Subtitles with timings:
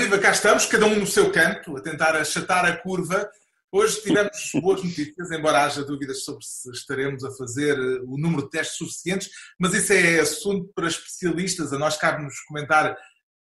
[0.00, 3.30] Viva, cá estamos, cada um no seu canto, a tentar achatar a curva.
[3.70, 8.44] Hoje tivemos boas notícias, embora haja dúvidas sobre se estaremos a fazer eh, o número
[8.44, 9.28] de testes suficientes,
[9.58, 11.70] mas isso é assunto para especialistas.
[11.74, 12.96] A nós cabe-nos comentar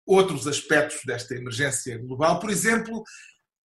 [0.06, 2.40] outros aspectos desta emergência global.
[2.40, 3.04] Por exemplo,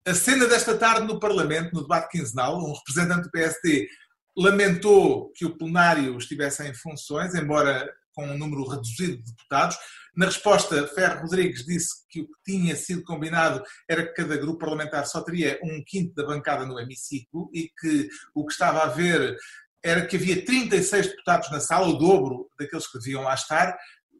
[0.05, 3.89] a cena desta tarde no Parlamento, no debate quinzenal, um representante do PSD
[4.37, 9.77] lamentou que o plenário estivesse em funções, embora com um número reduzido de deputados.
[10.17, 14.59] Na resposta, Ferro Rodrigues disse que o que tinha sido combinado era que cada grupo
[14.59, 18.89] parlamentar só teria um quinto da bancada no hemiciclo e que o que estava a
[18.89, 19.37] ver
[19.83, 23.77] era que havia 36 deputados na sala, o dobro daqueles que deviam lá estar.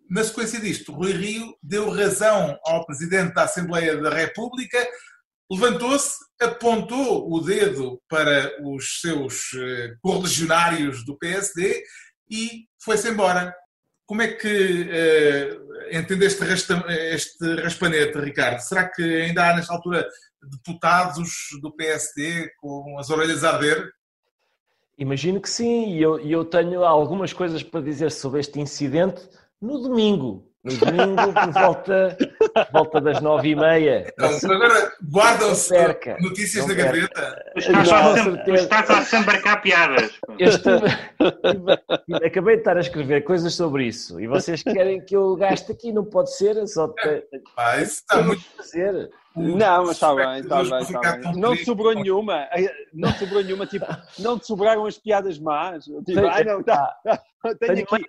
[0.09, 4.79] Na sequência disto, Rui Rio deu razão ao Presidente da Assembleia da República,
[5.51, 11.83] levantou-se, apontou o dedo para os seus eh, correligionários do PSD
[12.31, 13.55] e foi-se embora.
[14.11, 16.43] Como é que uh, entende este,
[17.15, 18.59] este raspanete, Ricardo?
[18.59, 20.05] Será que ainda há, nesta altura,
[20.43, 21.31] deputados
[21.63, 23.89] do PSD com as orelhas a arder?
[24.99, 29.23] Imagino que sim, e eu, eu tenho algumas coisas para dizer sobre este incidente
[29.61, 30.50] no domingo.
[30.63, 32.19] No domingo, por volta,
[32.55, 34.13] por volta das nove e meia.
[34.13, 35.75] Então, agora guardam-se
[36.21, 37.45] notícias da gaveta.
[37.57, 40.11] Estás a desembarcar piadas.
[40.39, 40.87] Estive,
[42.27, 45.93] acabei de estar a escrever coisas sobre isso e vocês querem que eu gaste aqui,
[45.93, 46.67] não pode ser?
[46.67, 47.25] Só te...
[47.57, 48.45] ah, isso está muito.
[48.57, 49.11] Fazer.
[49.37, 51.33] Não, mas está bem, está bem, está bem.
[51.37, 52.49] Não te sobrou nenhuma,
[52.93, 53.87] não te sobrou nenhuma, tipo,
[54.19, 55.85] não te sobraram as piadas más.
[55.85, 56.97] Tipo, ai não, tá,
[57.61, 58.05] tenho aqui,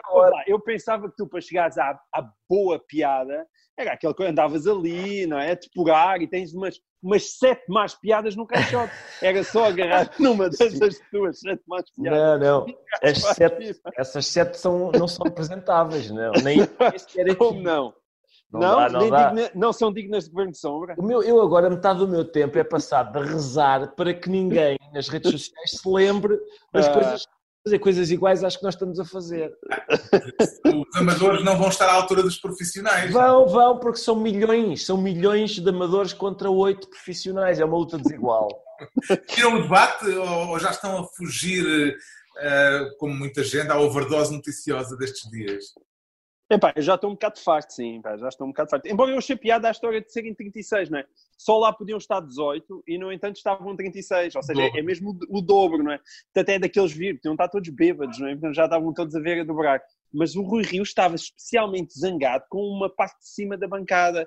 [0.47, 3.45] eu pensava que tu para chegares à, à boa piada,
[3.77, 5.52] era aquele que andavas ali, não é?
[5.52, 8.92] A depurar e tens umas, umas sete más piadas no caixote.
[9.22, 12.39] Era só agarrar numa dessas tuas sete más piadas.
[12.39, 12.76] Não, não.
[13.04, 16.31] As sete, essas sete são, não são apresentáveis, não.
[16.43, 16.60] Nem
[17.36, 17.93] Como não?
[18.52, 19.00] Não, não, dá, não,
[19.36, 20.95] digna, não, são dignas de governo de sombra.
[20.98, 24.78] O meu, eu agora, metade do meu tempo é passado a rezar para que ninguém
[24.94, 26.38] nas redes sociais se lembre
[26.73, 26.94] das ah.
[26.94, 27.26] coisas
[27.64, 29.52] fazer coisas iguais às que nós estamos a fazer.
[30.66, 33.11] Os amadores não vão estar à altura dos profissionais.
[33.11, 37.98] Vão, vão, porque são milhões, são milhões de amadores contra oito profissionais, é uma luta
[37.98, 38.48] desigual.
[39.30, 44.98] Tiram o debate ou já estão a fugir, uh, como muita gente, à overdose noticiosa
[44.98, 45.66] destes dias?
[46.52, 48.86] Epá, eu já estou um bocado farto, sim, pá, já estou um bocado farto.
[48.86, 51.06] Embora eu achei piada a história de serem 36, não é?
[51.44, 55.10] Só lá podiam estar 18 e, no entanto, estavam 36, ou seja, é, é mesmo
[55.10, 56.00] o, o, dobro, não é?
[56.36, 58.34] Até daqueles vir, podiam estar todos bêbados, não é?
[58.34, 59.82] Então já estavam todos a ver a dobrar
[60.14, 64.24] mas o Rui Rio estava especialmente zangado com uma parte de cima da bancada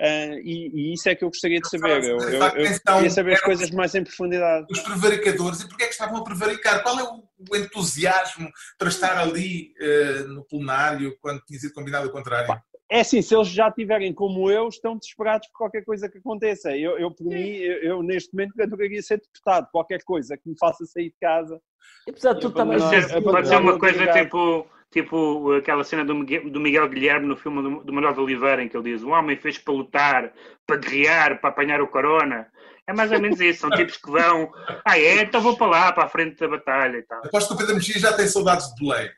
[0.00, 2.04] uh, e, e, isso é que eu gostaria de saber.
[2.04, 4.66] Eu, eu, eu queria saber as coisas mais em profundidade.
[4.70, 6.82] Os prevaricadores, e porquê é que estavam a prevaricar?
[6.82, 12.08] Qual é o, o entusiasmo para estar ali uh, no plenário quando tinha sido combinado
[12.08, 12.60] o contrário?
[12.90, 16.76] É assim, se eles já tiverem como eu, estão desesperados por qualquer coisa que aconteça.
[16.76, 19.68] Eu, eu por mim, eu, eu, neste momento adoraria ser deputado.
[19.72, 21.60] Qualquer coisa que me faça sair de casa.
[22.06, 22.78] E apesar de tudo também...
[23.22, 27.62] Pode ser uma coisa tipo tipo aquela cena do Miguel, do Miguel Guilherme no filme
[27.62, 30.32] do, do Manuel de Oliveira, em que ele diz: O homem fez para lutar,
[30.66, 32.46] para guerrear, para apanhar o corona.
[32.88, 33.60] É mais ou menos isso.
[33.60, 34.50] São tipos que vão,
[34.84, 37.18] ah, é, então vou para lá, para a frente da batalha e tal.
[37.18, 39.10] Aposto que o Pedro Mexia já tem saudades de Belém.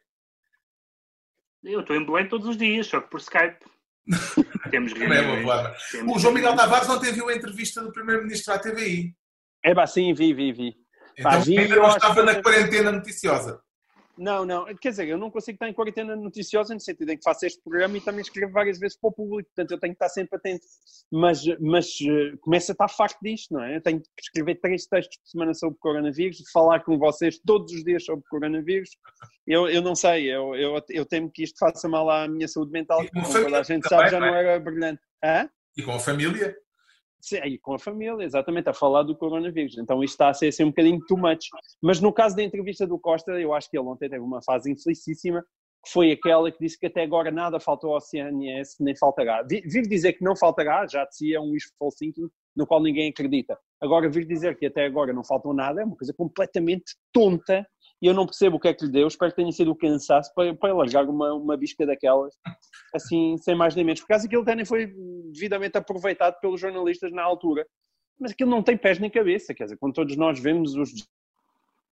[1.65, 3.59] Eu estou em Belém todos os dias, só que por Skype.
[4.71, 5.47] Temos reuniões.
[5.95, 9.15] É o João Miguel Tavares ontem viu a entrevista do Primeiro-Ministro à TVI.
[9.63, 10.77] É, pá, sim, vi, vi, vi.
[11.19, 13.61] Então, Pá, vi, ainda não estava na quarentena noticiosa.
[14.19, 17.23] Não, não, quer dizer, eu não consigo estar em quarentena noticiosa no sentido em que
[17.23, 20.05] faço este programa e também escrevo várias vezes para o público, portanto eu tenho que
[20.05, 20.65] estar sempre atento.
[21.11, 23.77] Mas, mas uh, começo a estar farto disto, não é?
[23.77, 27.85] Eu tenho que escrever três textos por semana sobre coronavírus, falar com vocês todos os
[27.85, 28.91] dias sobre coronavírus.
[29.47, 32.73] Eu, eu não sei, eu, eu, eu temo que isto faça mal à minha saúde
[32.73, 34.41] mental, como toda a gente sabe, já não é?
[34.41, 35.01] era brilhante.
[35.25, 35.49] Hã?
[35.77, 36.57] E com a família?
[37.21, 39.77] Sim, e com a família, exatamente, a falar do coronavírus.
[39.77, 41.49] Então isto está a ser assim, um bocadinho too much.
[41.83, 44.71] Mas no caso da entrevista do Costa, eu acho que ele ontem teve uma fase
[44.71, 45.45] infelicíssima,
[45.85, 49.43] que foi aquela que disse que até agora nada faltou ao CNS, nem faltará.
[49.43, 53.59] Vive dizer que não faltará, já dizia um wishful thinking, no qual ninguém acredita.
[53.81, 57.67] Agora, vir dizer que até agora não faltou nada é uma coisa completamente tonta
[58.01, 59.09] e eu não percebo o que é que lhe deu.
[59.09, 62.35] Espero que tenha sido o cansaço para, para largar uma, uma bisca daquelas,
[62.95, 64.01] assim, sem mais nem menos.
[64.01, 64.93] Por causa aquilo até nem foi
[65.33, 67.67] devidamente aproveitado pelos jornalistas na altura.
[68.19, 70.91] Mas aquilo não tem pés nem cabeça, quer dizer, quando todos nós vemos os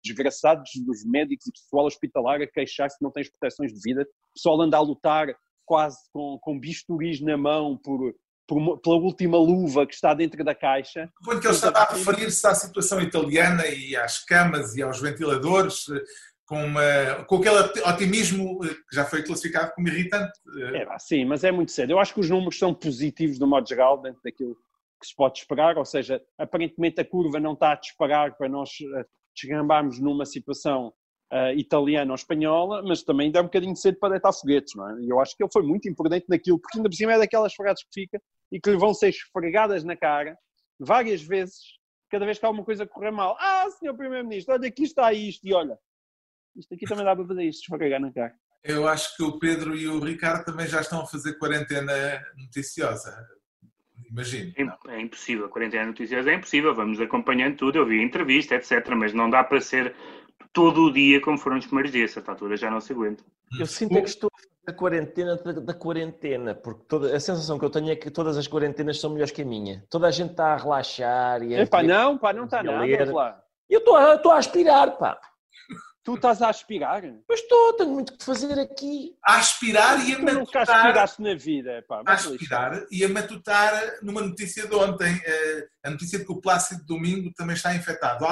[0.03, 4.33] desgraçados dos médicos e pessoal hospitalar a queixar-se que não tens proteções de vida, o
[4.33, 5.27] pessoal anda a lutar
[5.65, 8.13] quase com, com bisturis na mão por,
[8.47, 11.09] pela última luva que está dentro da caixa.
[11.23, 15.85] Quando que ele estava a referir-se à situação italiana e às camas e aos ventiladores,
[16.45, 17.57] com, uma, com aquele
[17.89, 20.33] otimismo que já foi classificado como irritante.
[20.73, 21.91] É, sim, mas é muito cedo.
[21.91, 24.55] Eu acho que os números são positivos do modo geral, dentro daquilo
[25.01, 28.69] que se pode esperar, ou seja, aparentemente a curva não está a disparar para nós
[28.95, 29.05] eh,
[29.35, 30.93] desgambarmos numa situação
[31.33, 35.01] uh, italiana ou espanhola, mas também dá um bocadinho cedo para deitar foguetes, não é?
[35.01, 37.53] E eu acho que ele foi muito imprudente naquilo, porque ainda por cima é daquelas
[37.53, 38.21] fregadas que fica
[38.51, 40.37] e que lhe vão ser esfregadas na cara
[40.79, 41.57] várias vezes,
[42.09, 43.35] cada vez que há alguma coisa correr mal.
[43.39, 45.77] Ah, senhor Primeiro-Ministro, olha, aqui está isto, e olha,
[46.55, 48.35] isto aqui também dá para fazer isto, esfregar na cara.
[48.63, 51.93] Eu acho que o Pedro e o Ricardo também já estão a fazer quarentena
[52.37, 53.27] noticiosa.
[54.09, 54.53] Imagino.
[54.55, 58.87] É, é impossível, quarentena noticiosa é impossível, vamos acompanhando tudo, eu vi a entrevista, etc.
[58.95, 59.93] Mas não dá para ser
[60.53, 63.23] todo o dia como foram os primeiros dias, essa altura já não se aguenta.
[63.59, 64.31] Eu sinto é que estou
[64.65, 68.37] a quarentena da, da, quarentena, porque toda, a sensação que eu tenho é que todas
[68.37, 69.83] as quarentenas são melhores que a minha.
[69.89, 71.61] Toda a gente está a relaxar e a.
[71.63, 73.11] Epá, não, pá, não está nada.
[73.11, 73.43] Lá.
[73.69, 75.19] Eu estou a, estou a aspirar, pá.
[76.03, 77.01] Tu estás a aspirar?
[77.25, 79.15] Pois estou, tenho muito que fazer aqui.
[79.23, 80.35] A aspirar e a tu matutar.
[80.35, 82.03] nunca aspiraste na vida, pá.
[82.05, 85.21] A aspirar e a matutar numa notícia de ontem.
[85.25, 88.25] Eh, a notícia de que o Plácido Domingo também está infectado.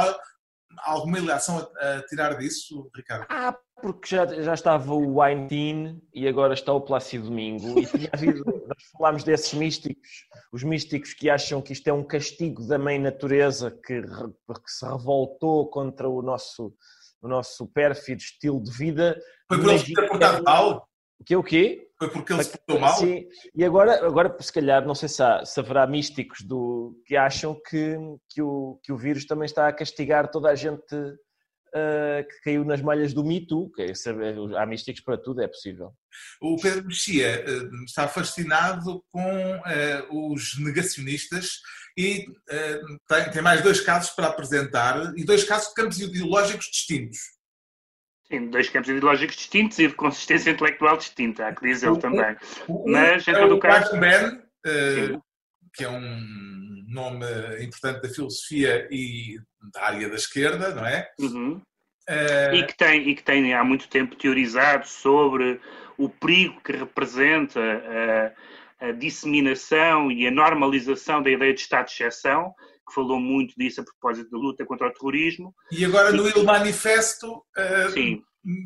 [0.79, 3.25] Alguma ilação a, a tirar disso, Ricardo?
[3.29, 7.79] Ah, porque já, já estava o Weinstein e agora está o Plácido Domingo.
[7.79, 10.09] E tinha havido, nós falámos desses místicos,
[10.51, 14.85] os místicos que acham que isto é um castigo da mãe natureza que, que se
[14.85, 16.75] revoltou contra o nosso
[17.21, 19.21] o nosso pérfido estilo de vida.
[19.47, 20.89] Foi por ele se ter portado mal?
[21.21, 21.35] O quê?
[21.35, 21.87] O quê?
[21.99, 22.97] Foi porque ele se portou mal?
[22.97, 27.15] Sim, e agora, agora se calhar, não sei se, há, se haverá místicos do, que
[27.15, 27.95] acham que,
[28.27, 32.65] que, o, que o vírus também está a castigar toda a gente uh, que caiu
[32.65, 33.93] nas malhas do Me Too, que é,
[34.57, 35.93] há místicos para tudo, é possível.
[36.41, 41.59] O Pedro Mexia uh, está fascinado com uh, os negacionistas
[41.95, 42.25] e
[43.07, 47.19] tem, tem, mais dois casos para apresentar e dois casos de campos ideológicos distintos.
[48.31, 52.37] Sim, dois campos ideológicos distintos e de consistência intelectual distinta, há que dizer ele também.
[52.85, 53.99] Mas, em todo é o caso...
[53.99, 54.41] Ben,
[55.73, 57.25] que é um nome
[57.61, 59.37] importante da filosofia e
[59.73, 61.09] da área da esquerda, não é?
[61.19, 61.61] Uhum.
[62.09, 62.55] Uh...
[62.55, 65.59] E, que tem, e que tem há muito tempo teorizado sobre
[65.97, 67.59] o perigo que representa
[68.79, 72.53] a, a disseminação e a normalização da ideia de Estado de exceção,
[72.87, 75.55] que falou muito disso a propósito da luta contra o terrorismo.
[75.71, 78.23] E agora no Il Manifesto uh,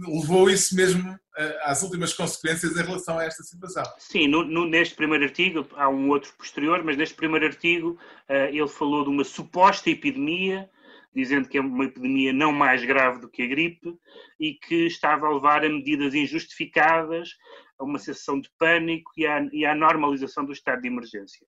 [0.07, 3.83] levou isso mesmo eh, às últimas consequências em relação a esta situação.
[3.99, 8.33] Sim, no, no, neste primeiro artigo, há um outro posterior, mas neste primeiro artigo uh,
[8.49, 10.69] ele falou de uma suposta epidemia,
[11.13, 13.97] dizendo que é uma epidemia não mais grave do que a gripe
[14.39, 17.31] e que estava a levar a medidas injustificadas,
[17.77, 21.45] a uma sensação de pânico e à, e à normalização do estado de emergência.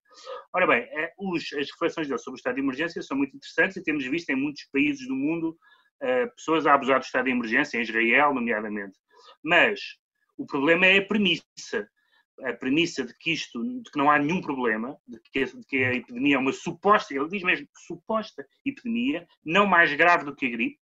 [0.52, 3.76] Ora bem, uh, os, as reflexões dele sobre o estado de emergência são muito interessantes
[3.76, 5.56] e temos visto em muitos países do mundo
[6.02, 8.98] uh, pessoas a abusar do estado de emergência, em Israel, nomeadamente.
[9.42, 9.80] Mas
[10.36, 11.88] o problema é a premissa.
[12.44, 15.84] A premissa de que isto, de que não há nenhum problema, de que, de que
[15.84, 20.46] a epidemia é uma suposta, ele diz mesmo suposta epidemia, não mais grave do que
[20.46, 20.78] a gripe,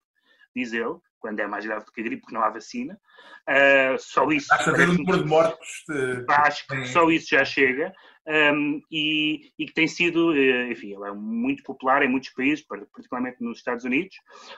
[0.54, 3.00] diz ele, quando é mais grave do que a gripe, porque não há vacina.
[3.48, 4.46] Uh, só isso.
[4.50, 5.82] Basta ver o número de mortos.
[5.88, 6.22] De...
[6.28, 7.94] Acho que só isso já chega
[8.26, 12.62] um, e, e, que tem sido, eh, enfim, ela é muito popular em muitos países,
[12.66, 14.16] particularmente nos Estados Unidos,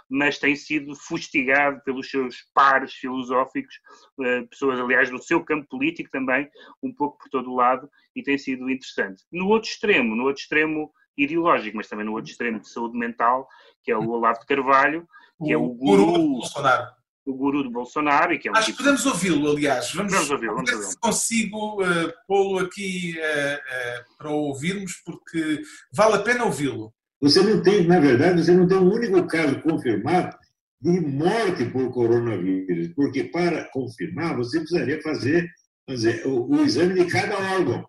[0.08, 3.74] mas tem sido fustigado pelos seus pares filosóficos,
[4.22, 6.48] eh, pessoas, aliás, do seu campo político também,
[6.82, 9.22] um pouco por todo o lado, e tem sido interessante.
[9.32, 13.48] No outro extremo, no outro extremo ideológico, mas também no outro extremo de saúde mental,
[13.82, 15.06] que é o Olavo de Carvalho,
[15.44, 16.96] que é o guru, Bolsonaro
[17.26, 18.32] o guru do Bolsonaro.
[18.32, 18.84] E que é um Acho que tipo...
[18.84, 19.92] podemos ouvi-lo, aliás.
[19.92, 20.54] Vamos, vamos ouvi-lo.
[20.54, 25.60] Vamos ouvi se consigo uh, pô-lo aqui uh, uh, para ouvirmos, porque
[25.92, 26.94] vale a pena ouvi-lo.
[27.20, 30.36] Você não tem, na verdade, você não tem um único caso confirmado
[30.80, 35.50] de morte por coronavírus, porque para confirmar você precisaria fazer
[35.88, 37.88] dizer, o, o, exame de cada órgão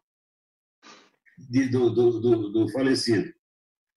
[1.38, 3.32] de, do, do, do, do falecido.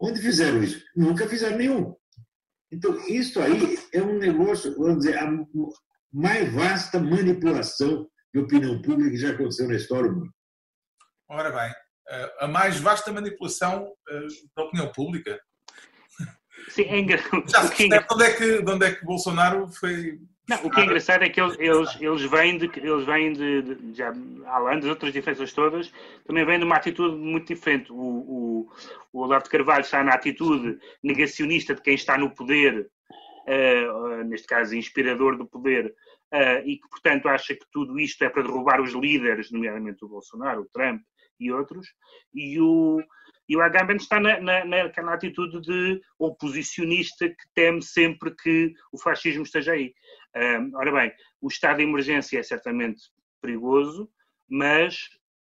[0.00, 0.85] Onde fizeram isso?
[0.97, 1.94] Nunca fizeram nenhum.
[2.73, 5.28] Então, isso aí é um negócio, vamos dizer, a
[6.12, 10.32] mais vasta manipulação de opinião pública que já aconteceu na história mundo.
[11.28, 11.73] Ora bem,
[12.40, 15.40] a mais vasta manipulação eh, da opinião pública.
[16.69, 17.45] Sim, é engraçado.
[17.49, 20.19] Já se percebe de onde é que, de onde é que Bolsonaro foi
[20.50, 23.62] não, o que é engraçado é que eles, eles, eles vêm, de, eles vêm de,
[23.62, 24.12] de já,
[24.47, 25.93] além das outras diferenças todas,
[26.26, 27.93] também vêm de uma atitude muito diferente.
[27.93, 28.73] O, o,
[29.12, 32.90] o Olavo de Carvalho está na atitude negacionista de quem está no poder,
[33.47, 35.95] uh, neste caso inspirador do poder,
[36.35, 40.09] uh, e que, portanto, acha que tudo isto é para derrubar os líderes, nomeadamente o
[40.09, 41.00] Bolsonaro, o Trump
[41.38, 41.87] e outros,
[42.35, 43.00] e o,
[43.50, 48.97] e o Agamben está na, na, na, atitude de oposicionista que teme sempre que o
[48.97, 49.92] fascismo esteja aí.
[50.76, 53.02] Ora bem, o estado de emergência é certamente
[53.42, 54.09] perigoso,
[54.49, 55.09] mas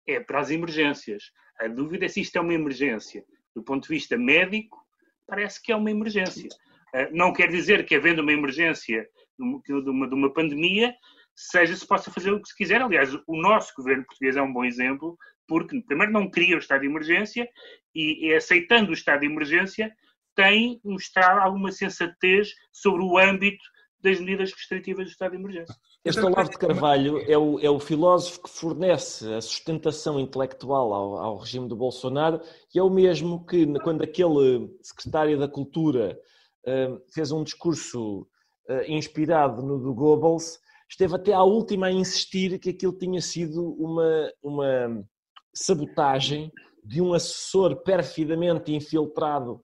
[0.08, 1.34] é para as emergências.
[1.60, 3.26] A dúvida é se isto é uma emergência.
[3.54, 4.82] Do ponto de vista médico,
[5.28, 6.48] parece que é uma emergência.
[6.96, 9.06] Uh, não quer dizer que, havendo uma emergência
[9.38, 10.96] de uma, de uma pandemia,
[11.36, 12.82] seja se possa fazer o que se quiser.
[12.82, 15.18] Aliás, o nosso governo português é um bom exemplo,
[15.48, 17.48] porque, primeiro, não cria o estado de emergência
[17.94, 19.92] e, aceitando o estado de emergência,
[20.36, 23.64] tem mostrado alguma sensatez sobre o âmbito
[24.02, 25.76] das medidas restritivas do estado de emergência.
[26.04, 31.18] Este Olavo de Carvalho é o, é o filósofo que fornece a sustentação intelectual ao,
[31.18, 32.42] ao, regime do Bolsonaro
[32.74, 36.18] e é o mesmo que, quando aquele secretário da Cultura
[36.66, 38.22] uh, fez um discurso
[38.68, 43.76] uh, inspirado no do Goebbels, esteve até à última a insistir que aquilo tinha sido
[43.76, 45.06] uma, uma
[45.54, 46.52] sabotagem
[46.84, 49.62] de um assessor perfidamente infiltrado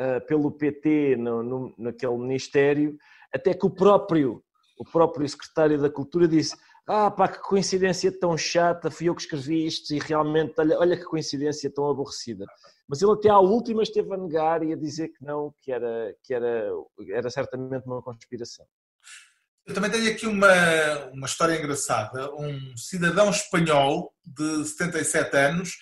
[0.00, 2.96] uh, pelo PT no, no, naquele ministério,
[3.32, 4.42] até que o próprio
[4.80, 9.20] o próprio secretário da Cultura disse: Ah, pá, que coincidência tão chata, fui eu que
[9.20, 12.46] escrevi isto e realmente, olha, olha que coincidência tão aborrecida.
[12.88, 16.14] Mas ele até à última esteve a negar e a dizer que não, que era,
[16.24, 16.72] que era,
[17.10, 18.66] era certamente uma conspiração.
[19.66, 22.34] Eu também tenho aqui uma, uma história engraçada.
[22.34, 25.76] Um cidadão espanhol de 77 anos,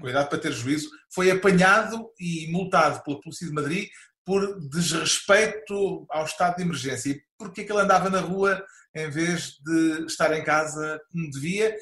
[0.00, 3.88] cuidado para ter juízo, foi apanhado e multado pela Polícia de Madrid
[4.24, 7.10] por desrespeito ao estado de emergência.
[7.10, 8.62] E porque que ele andava na rua
[8.94, 11.74] em vez de estar em casa como devia?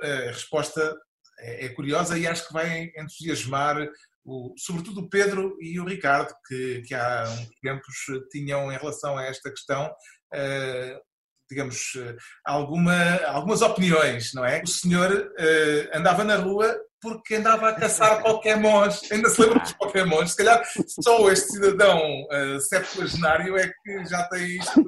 [0.00, 0.96] A resposta
[1.40, 3.76] é, é curiosa e acho que vai entusiasmar
[4.24, 7.94] o, sobretudo o Pedro e o Ricardo, que, que há uns tempos
[8.30, 9.90] tinham em relação a esta questão,
[11.50, 11.94] digamos,
[12.44, 14.62] alguma, algumas opiniões, não é?
[14.62, 15.32] O senhor
[15.92, 19.10] andava na rua porque andava a caçar Pokémons.
[19.10, 20.30] Ainda se lembra dos Pokémons?
[20.30, 20.62] Se calhar
[21.02, 24.84] só este cidadão uh, septuagenário é que já tem isto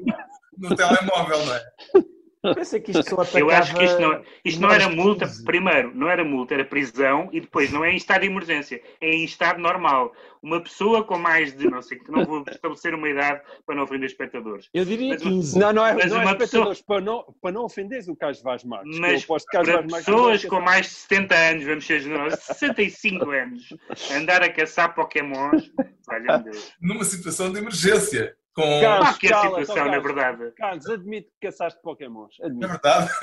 [0.59, 1.63] no telemóvel, não é?
[2.55, 3.39] Pensei que isto só atacava...
[3.41, 7.29] Eu acho que isto não, isto não era multa, primeiro, não era multa, era prisão
[7.33, 10.13] e depois não é em estado de emergência, é em estado normal.
[10.43, 13.83] Uma pessoa com mais de, não sei, que não vou estabelecer uma idade para não
[13.83, 14.69] ofender espectadores.
[14.73, 15.59] Eu diria mas, 15.
[15.59, 16.87] Não, não é, mas não é espectadores, pessoa...
[16.87, 18.99] para, não, para não ofenderes o Carlos Vaz Marques.
[18.99, 23.69] Mas para pessoas com mais de 70 anos, vamos ser generosos, 65 anos,
[24.17, 25.71] andar a caçar pokémons,
[26.07, 26.73] valha Deus.
[26.81, 28.35] Numa situação de emergência.
[28.55, 28.81] Com...
[28.81, 30.53] Carlos, que cala, situação, Carlos, na verdade.
[30.57, 32.35] Carlos, admito que caçaste Pokémons.
[32.43, 32.67] Admito.
[32.67, 33.09] É verdade.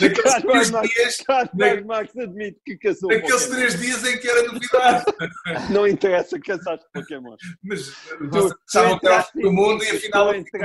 [0.00, 1.16] Naqueles três dias.
[1.26, 5.04] Carlos Max admite que caçou Naqueles três dias em que era novidade.
[5.72, 7.40] Não interessa, caçaste Pokémons.
[7.64, 10.58] Mas vocês achavam que era o mundo e afinal o fim do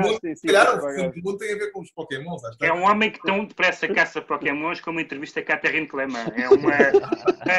[1.23, 2.41] mundo tem a ver com os Pokémons.
[2.61, 6.33] É um homem que tão depressa caça Pokémons como entrevista Catherine Clement.
[6.35, 6.91] É uma, é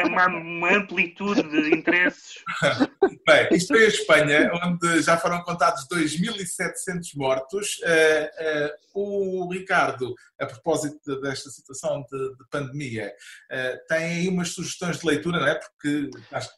[0.05, 2.35] uma, uma amplitude de interesses.
[3.27, 7.81] Bem, isto é a Espanha, onde já foram contados 2.700 mortos.
[7.85, 13.13] Eh, eh, o Ricardo, a propósito desta situação de, de pandemia,
[13.51, 15.55] eh, tem aí umas sugestões de leitura, não é?
[15.55, 16.11] Porque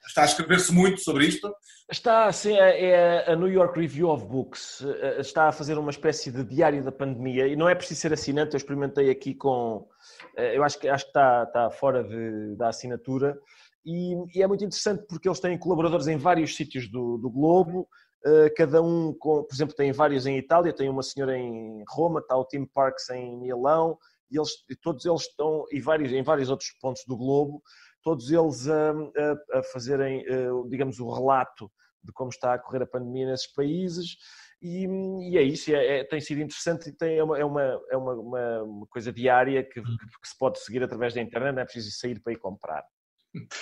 [0.06, 1.54] está a escrever-se muito sobre isto.
[1.90, 4.84] Está, sim, é, é a New York Review of Books,
[5.18, 8.54] está a fazer uma espécie de diário da pandemia e não é preciso ser assinante,
[8.54, 9.88] eu experimentei aqui com,
[10.36, 13.36] eu acho que, acho que está, está fora de, da assinatura
[13.84, 17.88] e, e, é muito interessante porque eles têm colaboradores em vários sítios do, do globo,
[17.88, 18.09] eh,
[18.56, 22.36] cada um, com, por exemplo, tem vários em Itália, tem uma senhora em Roma, está
[22.36, 23.98] o Tim Parks em Milão,
[24.30, 24.50] e eles,
[24.80, 27.62] todos eles estão, e vários, em vários outros pontos do globo,
[28.02, 31.70] todos eles a, a, a fazerem, eh, digamos, o relato
[32.02, 34.16] de como está a correr a pandemia nesses países,
[34.62, 34.86] e,
[35.30, 37.96] e é isso, é, é, tem sido interessante e tem, é, uma, é, uma, é
[37.96, 38.14] uma,
[38.62, 41.90] uma, coisa diária que, que, que, se pode seguir através da internet, não é preciso
[41.92, 42.84] sair para ir comprar.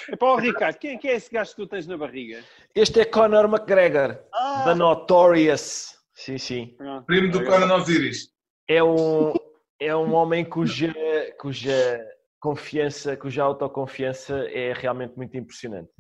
[0.08, 2.42] É para o Ricardo, quem, quem, é esse gajo que tu tens na barriga?
[2.74, 4.64] Este é Conor McGregor, ah.
[4.64, 5.94] da Notorious.
[6.14, 6.76] Sim, sim.
[6.80, 8.30] Ah, Primo do Conor Osiris.
[8.66, 9.32] É um,
[9.78, 10.94] é um homem cuja,
[11.38, 12.04] cuja
[12.40, 15.90] confiança, cuja autoconfiança é realmente muito impressionante.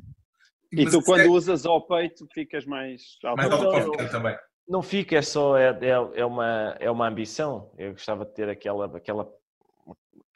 [0.72, 1.28] E tu, quando é...
[1.28, 3.02] usas ao peito, ficas mais
[3.36, 4.36] Mais autoconfiante também.
[4.68, 7.72] Não fica, é só é, é, é, uma, é uma ambição.
[7.78, 9.26] Eu gostava de ter aquela, aquela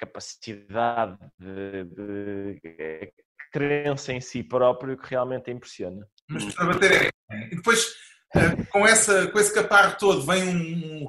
[0.03, 3.13] capacidade de, de,
[3.53, 6.07] crença em si próprio que realmente impressiona.
[6.29, 7.95] Mas para bater E depois,
[8.35, 11.07] eh, com, essa, com esse caparro todo, vem um, um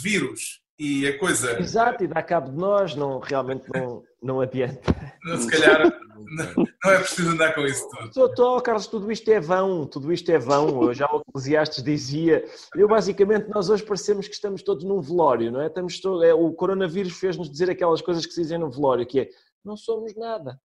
[0.00, 1.60] vírus e a coisa.
[1.60, 4.94] Exato, e dá cabo de nós, não, realmente não, não adianta.
[5.38, 8.34] Se calhar não, não é preciso andar com isso tudo.
[8.34, 10.92] Tô, Carlos, tudo isto é vão, tudo isto é vão.
[10.92, 12.44] Já o Eclesiastes dizia.
[12.74, 15.66] Eu, basicamente, nós hoje parecemos que estamos todos num velório, não é?
[15.66, 19.20] Estamos todo, é o coronavírus fez-nos dizer aquelas coisas que se dizem no velório, que
[19.20, 19.28] é
[19.64, 20.58] não somos nada.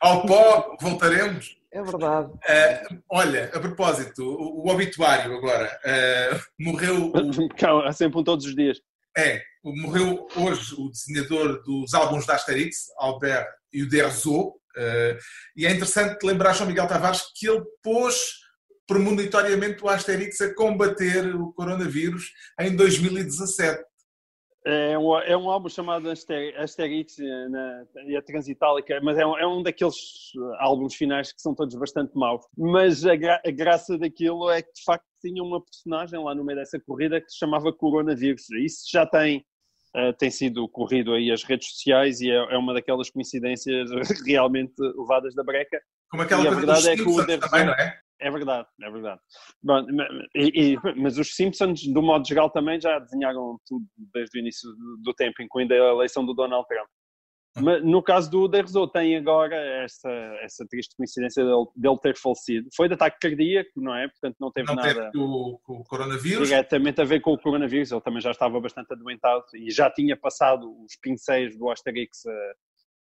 [0.00, 1.59] Ao pó voltaremos.
[1.72, 2.32] É verdade.
[2.32, 5.78] Uh, olha, a propósito, o, o obituário agora.
[5.84, 7.12] Uh, morreu.
[7.12, 7.86] O...
[7.86, 8.80] Há sempre um todos os dias.
[9.16, 14.48] É, morreu hoje o desenhador dos álbuns da Asterix, Albert Uderzo.
[14.76, 15.18] Uh,
[15.56, 18.40] e é interessante lembrar João Miguel Tavares que ele pôs
[18.86, 23.80] premonitoriamente o Asterix a combater o coronavírus em 2017.
[24.64, 29.46] É um, é um álbum chamado Asterix eh, e a Transitálica, mas é um, é
[29.46, 29.96] um daqueles
[30.58, 32.44] álbuns finais que são todos bastante maus.
[32.58, 36.44] Mas a, gra, a, graça daquilo é que de facto tinha uma personagem lá no
[36.44, 38.50] meio dessa corrida que se chamava Coronavírus.
[38.50, 39.38] Isso já tem,
[39.96, 43.88] uh, tem sido corrido aí as redes sociais e é, é, uma daquelas coincidências
[44.26, 45.80] realmente levadas da breca.
[46.10, 47.98] Como aquela e coisa verdade é que o também, não é?
[48.20, 49.20] É verdade, é verdade.
[49.62, 49.86] Bom,
[50.34, 54.68] e, e, mas os Simpsons, do modo geral, também já desenharam tudo desde o início
[55.02, 56.88] do, tempo, incluindo a eleição do Donald Trump.
[57.56, 60.08] Mas no caso do Derzo, tem agora essa,
[60.42, 62.68] essa triste coincidência dele, dele, ter falecido.
[62.76, 64.06] Foi de ataque cardíaco, não é?
[64.06, 64.94] Portanto, não teve não nada.
[64.94, 66.48] Teve com, com o coronavírus?
[66.48, 67.90] Diretamente a ver com o coronavírus.
[67.90, 72.52] Ele também já estava bastante adoentado e já tinha passado os pincéis do Asterix a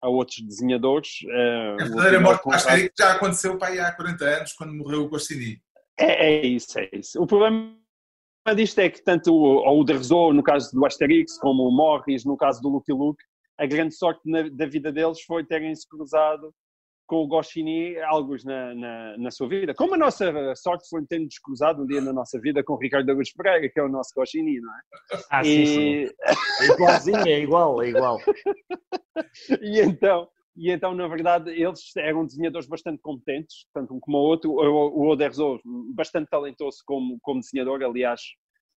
[0.02, 1.22] outros desenhadores.
[1.24, 5.02] Uh, a verdadeira morte do Asterix já aconteceu para aí há 40 anos, quando morreu
[5.02, 5.60] o Goscinny.
[5.98, 7.20] É, é isso, é isso.
[7.20, 7.74] O problema
[8.54, 12.36] disto é que tanto o, o Derzo, no caso do Asterix, como o Morris, no
[12.36, 13.22] caso do Lucky Luke,
[13.58, 16.54] a grande sorte na, da vida deles foi terem se cruzado
[17.08, 19.74] com o Goscinny alguns na, na, na, sua vida.
[19.74, 23.08] Como a nossa sorte foi ter-nos cruzado um dia na nossa vida com o Ricardo
[23.10, 24.80] Augusto Pereira, que é o nosso Goscinny, não é?
[25.30, 25.66] Ah, sim, e...
[25.66, 26.14] sim.
[26.60, 28.18] É igualzinho, é igual, é igual.
[29.62, 34.20] e então, e então, na verdade, eles eram desenhadores bastante competentes, tanto um como o
[34.20, 34.50] outro.
[34.52, 35.60] O, o Oderzo,
[35.94, 38.20] bastante talentoso como, como desenhador, aliás,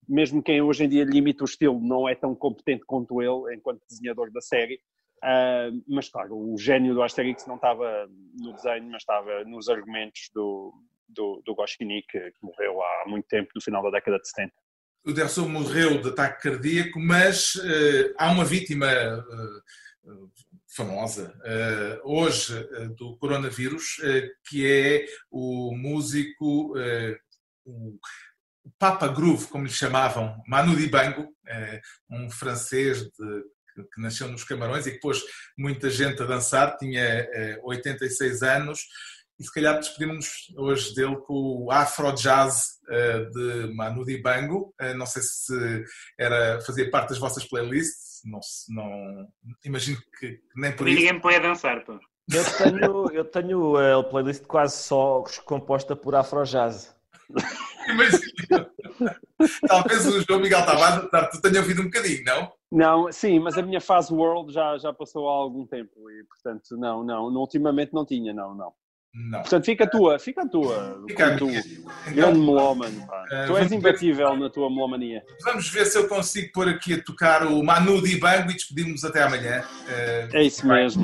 [0.08, 3.82] mesmo quem hoje em dia limita o estilo não é tão competente quanto ele, enquanto
[3.90, 4.80] desenhador da série.
[5.24, 8.10] Uh, mas claro, o gênio do Asterix não estava
[8.40, 10.74] no desenho, mas estava nos argumentos do,
[11.08, 14.52] do, do Goscinny, que, que, morreu há muito tempo, no final da década de 70.
[15.06, 20.32] O Derson morreu de ataque cardíaco, mas uh, há uma vítima uh,
[20.76, 21.36] famosa
[22.04, 22.56] hoje
[22.95, 23.98] do coronavírus,
[24.48, 26.74] que é o músico,
[27.76, 28.00] o
[28.80, 31.28] Papa Groove, como lhe chamavam, Manu Dibango,
[32.10, 35.21] um francês de que, nasceu nos Camarões e que pôs
[35.57, 38.81] muita gente a dançar, tinha eh, 86 anos,
[39.39, 44.71] e se calhar despedimos hoje dele com o Afro Jazz eh, de Manu Dibango.
[44.79, 45.84] Eh, não sei se
[46.19, 49.27] era fazia parte das vossas playlists, não, não
[49.65, 50.99] imagino que nem por e isso.
[50.99, 51.99] Ninguém me põe a dançar, pô.
[52.31, 56.95] Eu tenho, eu tenho a playlist quase só composta por Afro Jazz.
[57.89, 58.71] Imagina.
[59.67, 62.51] Talvez o João Miguel Tavares tu tenha ouvido um bocadinho, não?
[62.71, 66.77] Não, sim, mas a minha fase World já, já passou há algum tempo e, portanto,
[66.77, 68.73] não, não, ultimamente não tinha, não, não.
[69.13, 69.41] Não.
[69.41, 71.03] Portanto, fica a tua, fica a tua.
[71.05, 72.97] Fica a tu, então, grande melómano.
[73.01, 75.21] Uh, tu és imbatível ver, na tua melomania.
[75.43, 79.23] Vamos ver se eu consigo pôr aqui a tocar o Manu Dibango e despedimos até
[79.23, 79.62] amanhã.
[79.62, 81.03] Uh, é isso mesmo.